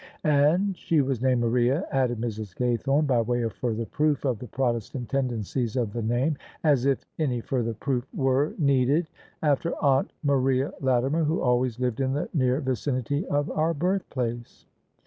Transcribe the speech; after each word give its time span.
"And 0.55 0.75
she 0.75 0.99
was 1.01 1.21
named 1.21 1.41
Maria," 1.41 1.85
added 1.91 2.19
Mrs. 2.19 2.55
Gaythome 2.55 3.05
by 3.05 3.21
way 3.21 3.43
of 3.43 3.53
further 3.53 3.85
proof 3.85 4.25
of 4.25 4.39
the 4.39 4.47
Protestant 4.47 5.09
tendencies 5.09 5.75
of 5.75 5.93
the 5.93 6.01
name 6.01 6.37
(as 6.63 6.87
if 6.87 7.05
any 7.19 7.39
further 7.39 7.75
proof 7.75 8.07
were 8.11 8.55
needed!), 8.57 9.11
"after 9.43 9.75
aunt 9.75 10.11
Maria 10.23 10.73
Latimer, 10.81 11.25
who 11.25 11.39
always 11.39 11.79
lived 11.79 11.99
in 11.99 12.13
the 12.13 12.27
near 12.33 12.61
vicinity 12.61 13.27
of 13.27 13.51
our 13.51 13.75
birthplace." 13.75 14.65